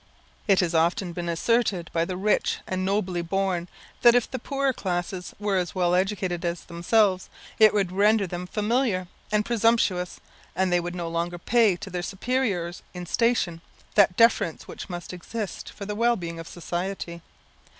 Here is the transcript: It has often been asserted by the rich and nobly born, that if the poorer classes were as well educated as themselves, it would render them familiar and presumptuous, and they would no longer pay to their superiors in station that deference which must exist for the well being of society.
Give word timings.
It 0.47 0.61
has 0.61 0.73
often 0.73 1.13
been 1.13 1.29
asserted 1.29 1.91
by 1.93 2.05
the 2.05 2.17
rich 2.17 2.57
and 2.65 2.83
nobly 2.83 3.21
born, 3.21 3.69
that 4.01 4.15
if 4.15 4.27
the 4.31 4.39
poorer 4.39 4.73
classes 4.73 5.35
were 5.37 5.57
as 5.57 5.75
well 5.75 5.93
educated 5.93 6.43
as 6.43 6.61
themselves, 6.61 7.29
it 7.59 7.71
would 7.71 7.91
render 7.91 8.25
them 8.25 8.47
familiar 8.47 9.07
and 9.31 9.45
presumptuous, 9.45 10.19
and 10.55 10.71
they 10.73 10.79
would 10.79 10.95
no 10.95 11.07
longer 11.07 11.37
pay 11.37 11.75
to 11.75 11.91
their 11.91 12.01
superiors 12.01 12.81
in 12.95 13.05
station 13.05 13.61
that 13.93 14.17
deference 14.17 14.67
which 14.67 14.89
must 14.89 15.13
exist 15.13 15.69
for 15.71 15.85
the 15.85 15.93
well 15.93 16.15
being 16.15 16.39
of 16.39 16.47
society. 16.47 17.21